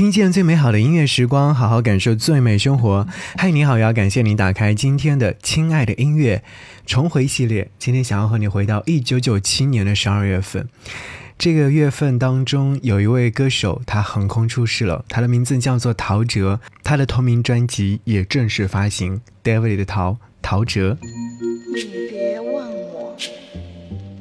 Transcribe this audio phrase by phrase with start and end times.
[0.00, 3.06] 听见最美好的音乐时光，好好感受最美生活。
[3.36, 6.42] 嗨，你好，要感谢你打开今天的亲爱的音乐
[6.86, 7.70] 重回系列。
[7.78, 10.66] 今天想要和你回到一九九七年的十二月份，
[11.36, 19.20] 这个月份当中有一位歌手，他横空出世了，他的名字叫做陶喆，他的同名专辑也正式发行。
[19.44, 20.96] David 的陶，陶喆。
[21.74, 23.14] 你别问我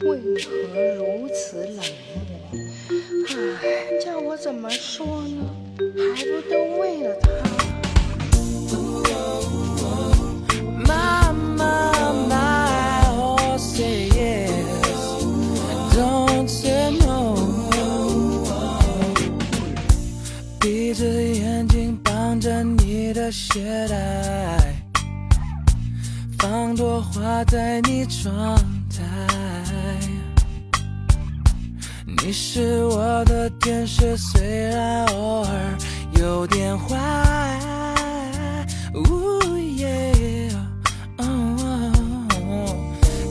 [0.00, 0.50] 为何
[0.96, 1.76] 如此冷
[2.52, 2.60] 漠，
[3.62, 5.61] 唉，叫我怎么说呢？
[5.78, 5.82] 还
[6.24, 7.28] 不都为了他。
[20.60, 24.76] 闭着眼睛绑着你的鞋带，
[26.38, 28.56] 放朵花在你窗
[32.24, 35.50] 你是我的天使，虽然偶尔
[36.20, 36.96] 有点坏。
[38.94, 40.48] 呜耶，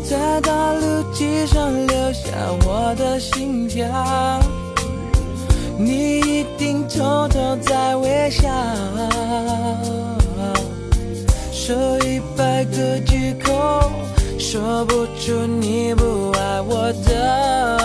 [0.03, 2.29] 在大路机上留下
[2.65, 3.87] 我的心跳，
[5.79, 8.49] 你一定偷偷在微笑。
[11.53, 13.89] 说一百个借口，
[14.37, 17.80] 说不出你不爱我的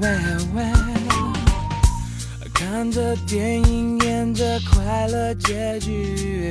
[0.00, 1.34] Well, well，
[2.54, 6.50] 看着电影演着快乐结局。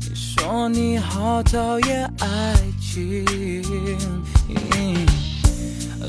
[0.00, 3.24] 你说你好讨厌爱情，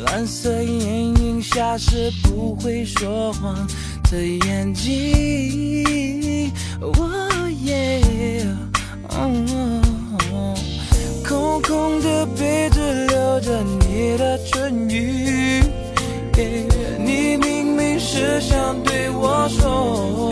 [0.06, 3.66] 蓝色眼影下是不会说谎
[4.12, 6.51] 的眼睛。
[6.81, 8.45] 哦耶，
[9.12, 9.81] 哦。
[11.25, 15.63] 空空的杯子留着你的唇语
[16.38, 20.29] 你明明是想对我说，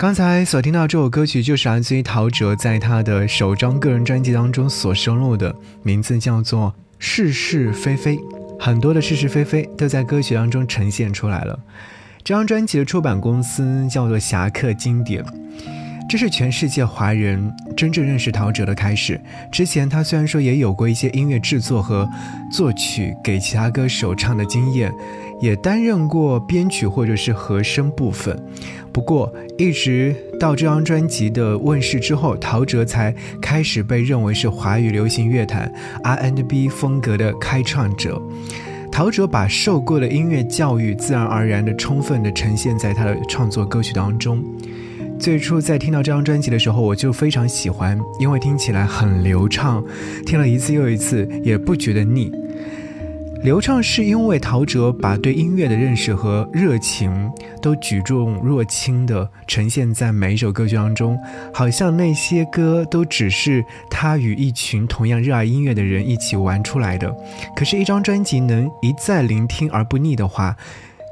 [0.00, 8.16] 刚才所听到这首歌曲，就是来自于陶喆在他的首张个人专辑当中所收录的，名字叫做《是是非非》。
[8.58, 11.60] 很多的是是非非都在歌曲当中呈现出来了。
[12.24, 15.22] 这张专辑的出版公司叫做侠客经典。
[16.10, 19.20] 这是全世界华人真正认识陶喆的开始。
[19.52, 22.10] 之前他虽然说也有过一些音乐制作和
[22.50, 24.92] 作曲给其他歌手唱的经验，
[25.40, 28.36] 也担任过编曲或者是和声部分。
[28.92, 35.72] 不过，一直到这张专辑的问世之后，陶喆才开始被认为是华语流行乐坛
[36.02, 38.20] R&B 风格的开创者。
[38.90, 44.42] 陶喆把受过的音乐教育自然而然地充分地呈现在他的创作歌曲当中。
[45.20, 49.84] 最初在听到这张专辑的时候，我就非常喜欢，因为听起来很流畅，
[50.24, 52.32] 听了一次又一次也不觉得腻。
[53.42, 57.30] 流畅是因为陶喆把对音乐的认识和热情
[57.62, 61.18] 都举重若轻地呈现在每一首歌曲当中，
[61.52, 67.14] 好像那些歌都只是他与一群同样热爱音乐的人一起玩出来的。
[67.54, 70.56] 可是，一张专辑能一再聆听而不腻的话，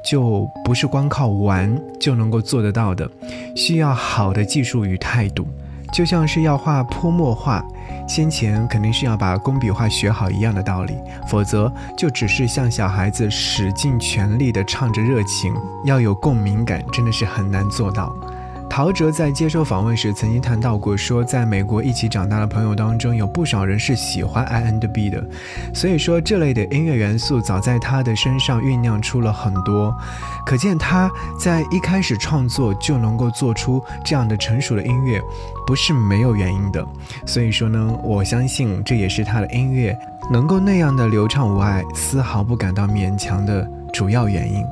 [0.03, 3.09] 就不是光靠玩就能够做得到的，
[3.55, 5.47] 需要好的技术与态度，
[5.93, 7.63] 就像是要画泼墨画。
[8.07, 10.95] 先前肯定是要把工笔画学好一样的道理，
[11.27, 15.53] 否则就只是像小孩子使尽全力的唱着热情，
[15.83, 18.15] 要有共鸣感，真的是很难做到。
[18.79, 25.21] 陶喆在接受访问时曾经谈到过，说在美国一起长大的朋友当中，有不少人是喜欢 R&B 的，
[25.73, 29.93] 所以说这类的音乐元素早在他的身上酝酿出了很多，
[30.45, 35.21] 可见他在一开始创作就能够做出这样的成熟的音乐，
[35.67, 36.81] 不是没有原因的。
[37.25, 39.93] 所以说呢，我相信这也是他的音乐
[40.31, 44.65] 能够那样的流畅无碍，丝毫不感到勉强的主要原因。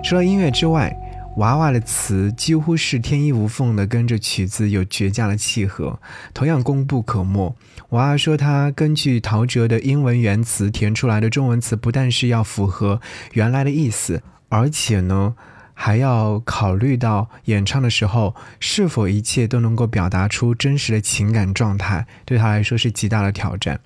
[0.00, 0.96] 除了音乐之外，
[1.36, 5.98] 娃娃的词几乎是天衣无缝的跟着曲子有绝佳的契合，
[6.34, 7.56] 同样功不可没。
[7.88, 13.00] 娃娃说，他根据陶喆的英文原词填出来的中文词，不但是要符合
[13.32, 15.34] 原来的意思，而且呢，
[15.72, 23.80] 还要考虑到演唱的时候是否一切都能够表达出真实的情感状态，对他来说是极大的挑战。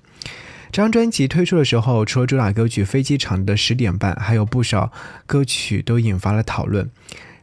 [0.69, 4.91] 这张专辑推出的时候，除了主打歌曲《飞机场的十点半》，还有不少
[5.25, 6.89] 歌曲都引发了讨论。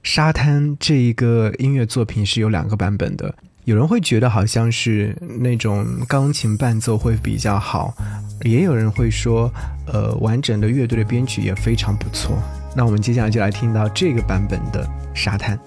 [0.05, 3.35] 沙滩这一个音乐作品是有两个版本的，
[3.65, 7.95] 有人会觉得好像是那种钢琴伴奏会比较好，
[8.43, 9.51] 也有人会说，
[9.87, 12.37] 呃，完整的乐队的编曲也非常不错。
[12.77, 15.59] 那我们接下来就来听到这个版本的沙滩。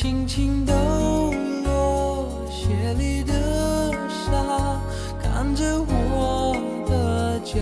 [0.00, 0.72] 轻轻抖
[1.62, 4.80] 落鞋里的沙，
[5.22, 6.56] 看着我
[6.88, 7.60] 的脚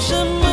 [0.00, 0.49] 什么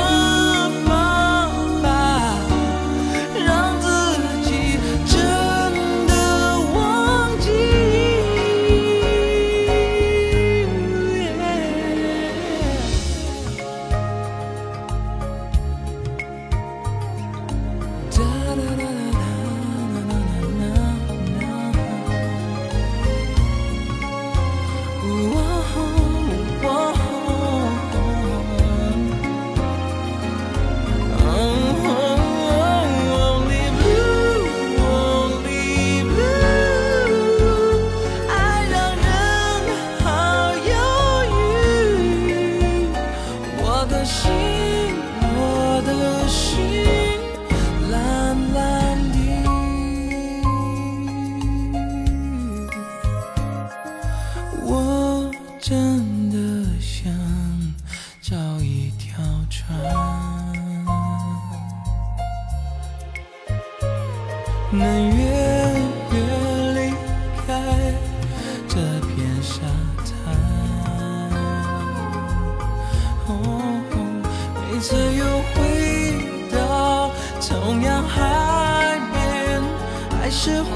[80.28, 80.70] 还是会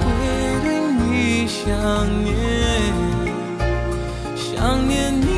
[0.64, 1.68] 对你想
[2.24, 2.34] 念，
[4.34, 5.31] 想念你。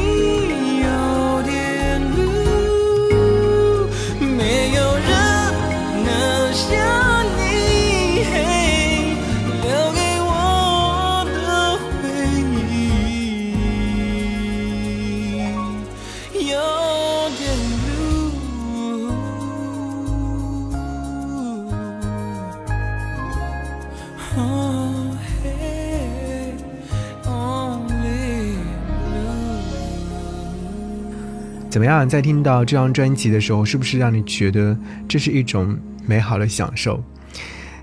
[31.74, 32.08] 怎么样？
[32.08, 34.78] 在听到这张专辑的时候，是不是让你觉得
[35.08, 35.76] 这是一种
[36.06, 37.04] 美好的享受？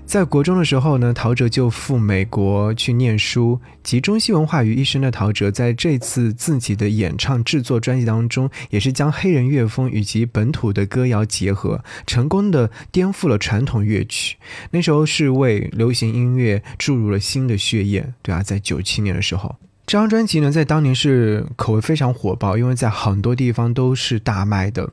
[0.05, 14.37] 在国中的时候呢，陶喆就赴美国去念书，集中西文化于一身的陶喆，在这次自己的演唱制作专辑当中，也是将黑人乐风以及本土的歌谣结合，成功的颠覆了传统乐曲。
[14.69, 19.57] 那时候是为流行音乐注入了新的血液，对啊，在九七年的时候。
[19.91, 24.89] 这张专辑呢，在当年是口味非常火爆，因为在很多地方都是大卖的。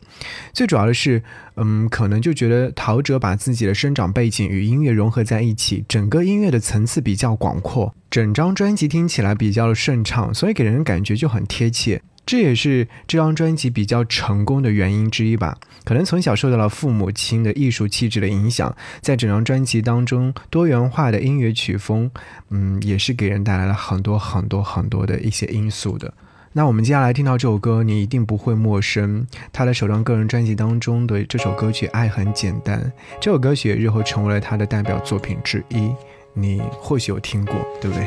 [0.52, 1.22] 最主要的是，
[1.54, 12.02] 嗯，可能就觉得陶喆把自己的生长背景与音乐融合在一起，整个音乐的层次比较广阔，整张专辑听起来比较的顺畅，所以给人感觉就很贴切。
[12.28, 15.56] 这也是这张专辑比较成功的原因之一吧。
[15.84, 22.10] 可能从小受到了父母亲的艺术气质的影响，在整张专辑当中，多元化的音乐曲风，
[22.50, 26.12] 嗯，也是给人带来了很多很多很多的一些因素的。
[26.52, 29.26] 那我们接下来听到这首歌，你一定不会陌生。
[29.50, 32.78] 他的首张个人专辑当中的这首歌曲《爱很简单》，
[33.18, 35.90] 这首歌曲日后成为了他的代表作品之一。
[36.34, 38.06] 你或许有听过，对不对？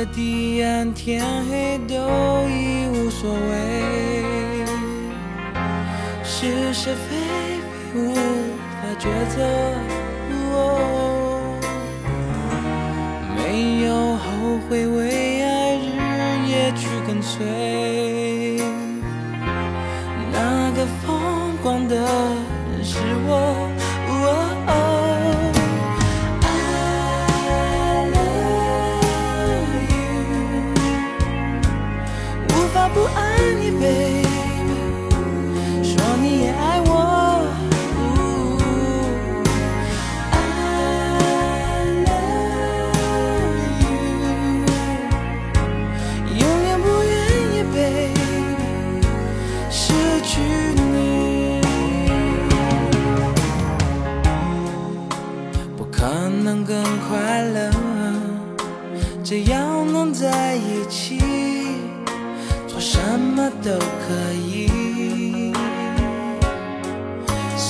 [0.00, 1.94] 的地暗天黑都
[2.48, 4.24] 已无所谓，
[6.24, 7.04] 是是非
[7.92, 9.44] 非无法抉择。
[10.54, 11.60] 哦
[13.36, 15.88] 没有后悔，为爱日
[16.48, 17.99] 夜去跟随。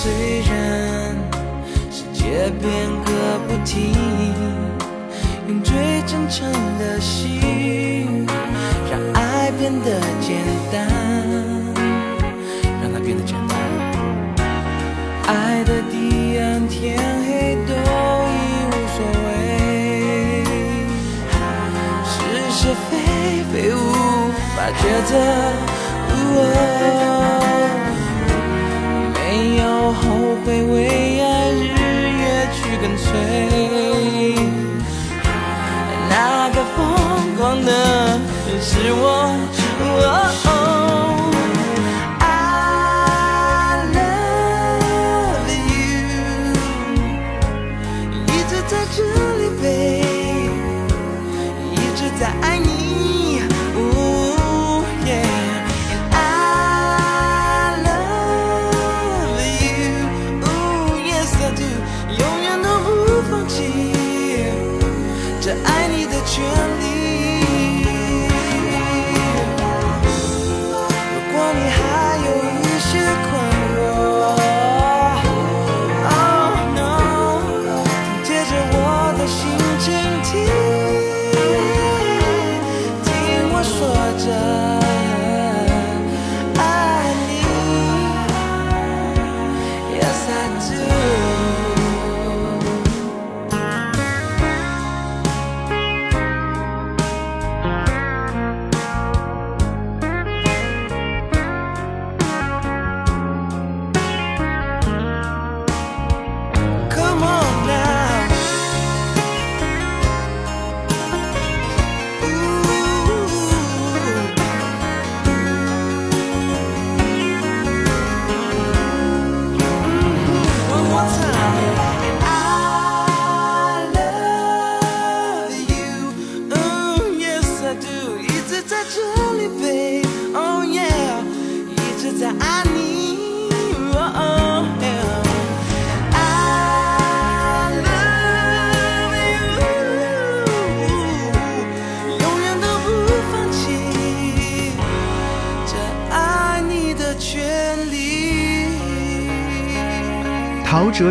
[0.02, 1.14] 虽然
[1.90, 3.10] 世界变个
[3.46, 3.92] 不停，
[5.46, 8.26] 用最真诚的心，
[8.90, 10.38] 让爱变得简
[10.72, 10.88] 单，
[12.80, 13.58] 让它变得简单。
[15.26, 18.34] 爱的地暗天黑都已
[18.70, 20.42] 无所谓，
[22.06, 22.10] 是
[22.50, 22.90] 是非
[23.52, 23.76] 非无
[24.56, 25.12] 法抉择。
[26.12, 26.14] 哦
[30.22, 30.74] 我会，为
[31.20, 31.78] 爱日
[32.20, 32.22] 夜
[32.52, 33.08] 去跟随。
[36.08, 36.78] 那个疯
[37.36, 37.68] 狂的
[38.60, 39.02] 是我。
[39.82, 40.59] 哦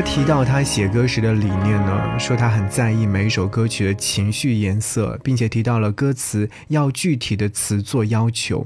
[0.10, 8.66] 提到他写歌时的理念呢，说他很在意每一首歌曲的情绪颜色，并且提到了歌词要具体的词做要求，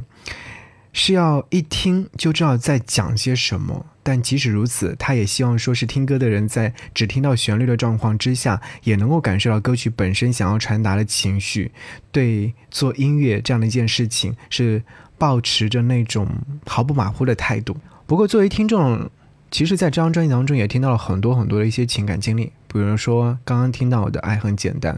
[0.93, 3.85] 是要一听就知道在讲些什么。
[4.01, 11.71] 但即使如此，他也希望说是听歌的人在只听到旋律的状况之下，也能够感受到歌曲本身想要传达的情绪。
[12.13, 14.81] 对做音乐这样的一件事情，是
[15.17, 16.27] 保持着那种
[16.65, 17.75] 毫不马虎的态度。
[18.07, 19.09] 不过作为听众，
[19.53, 24.95] 其实，在这张专辑当中也听到了很多很多的一些情感经历，比如说刚刚听到的《爱很简单》，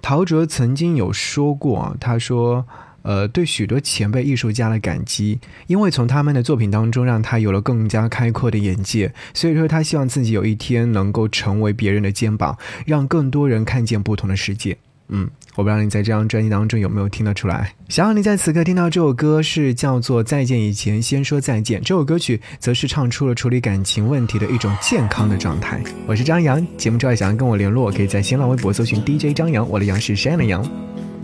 [0.00, 2.64] 陶喆曾经有说过，他说，
[3.02, 12.56] 呃，对许多前辈艺术家的感激，因为从他们的作品当中让他有了更加开阔的眼界，所以说他希望自己有一天能够成为别人的肩膀，
[12.86, 14.78] 让更多人看见不同的世界。
[15.14, 17.74] 嗯，我不知道你在这张专辑当中有没有听得出来。
[17.90, 25.82] 想要你在此刻听到这首歌是叫做《再见以前先说再见》，这首歌曲则是唱出了处理感情问题的一种健康的状态。
[26.06, 30.66] 我是张扬，节目之外想要跟我联络，可以在新浪微博搜寻 DJ 张扬，我的杨是山的杨。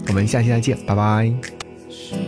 [0.08, 2.27] 我们下期再见，拜拜。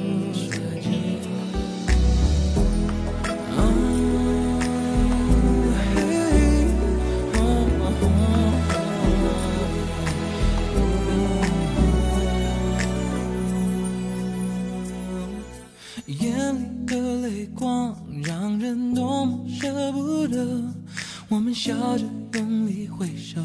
[21.28, 22.04] 我们笑着
[22.35, 23.40] 用力挥手，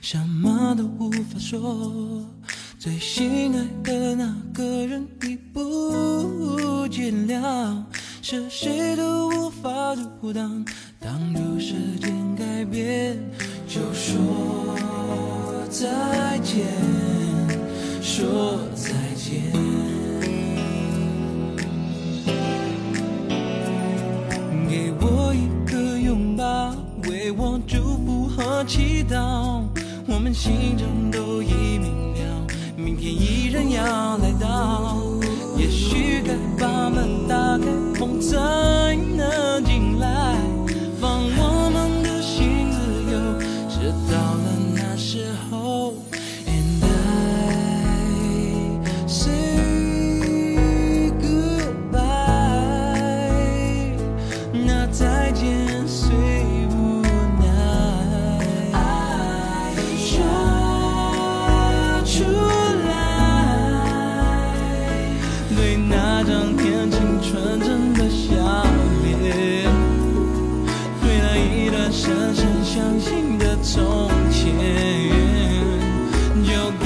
[0.00, 2.24] 什么都无法说。
[2.78, 7.86] 最心爱的那个人已不见了，
[8.22, 10.64] 是谁都无法阻挡。
[10.98, 13.18] 挡住时间改变，
[13.68, 14.74] 就说
[15.68, 16.64] 再见，
[18.00, 19.65] 说再见。
[27.08, 29.62] 为我祝福和祈祷。
[30.06, 35.02] 我们心中都已明了，明天依然要来到。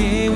[0.00, 0.29] 就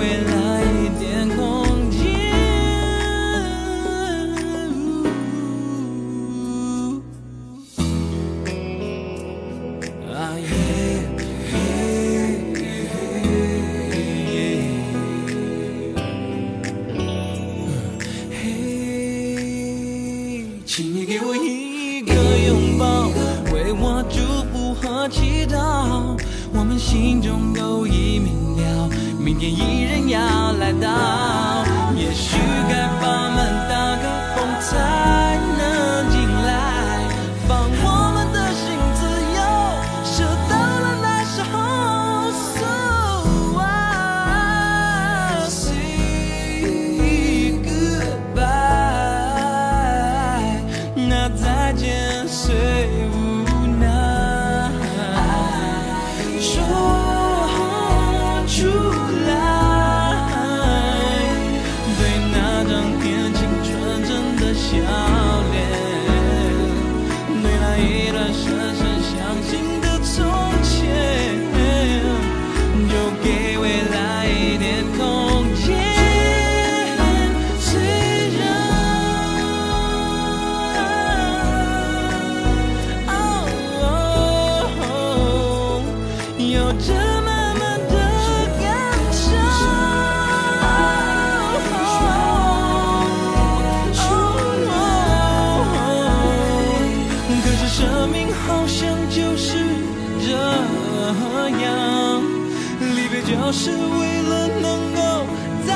[103.52, 105.26] 是为了能够
[105.64, 105.72] 再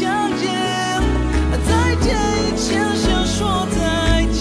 [0.00, 0.44] 相见，
[1.66, 3.76] 在见以前先说再
[4.32, 4.36] 见。